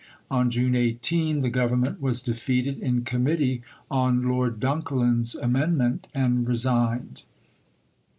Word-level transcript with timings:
On 0.31 0.49
June 0.49 0.73
18 0.75 1.41
the 1.41 1.51
Government 1.51 2.01
was 2.01 2.23
defeated 2.23 2.79
in 2.79 3.03
Committee 3.03 3.61
on 3.91 4.23
Lord 4.23 4.59
Dunkellin's 4.59 5.35
amendment, 5.35 6.07
and 6.11 6.47
resigned. 6.47 7.21